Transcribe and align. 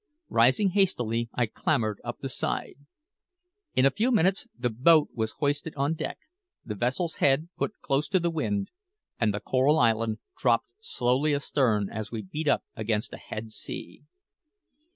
Rising 0.31 0.71
hastily, 0.71 1.29
I 1.35 1.45
clambered 1.45 2.01
up 2.03 2.21
the 2.21 2.27
side. 2.27 2.73
In 3.75 3.85
a 3.85 3.91
few 3.91 4.11
minutes 4.11 4.47
the 4.57 4.71
boat 4.71 5.09
was 5.13 5.33
hoisted 5.37 5.75
on 5.75 5.93
deck, 5.93 6.17
the 6.65 6.73
vessel's 6.73 7.17
head 7.17 7.49
put 7.55 7.79
close 7.83 8.07
to 8.07 8.19
the 8.19 8.31
wind, 8.31 8.71
and 9.19 9.31
the 9.31 9.39
Coral 9.39 9.77
Island 9.77 10.17
dropped 10.35 10.69
slowly 10.79 11.35
astern 11.35 11.87
as 11.87 12.11
we 12.11 12.23
beat 12.23 12.47
up 12.47 12.63
against 12.75 13.13
a 13.13 13.17
head 13.17 13.51
sea. 13.51 14.01